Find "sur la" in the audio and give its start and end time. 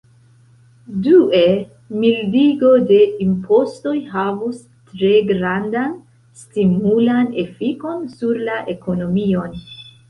8.19-8.61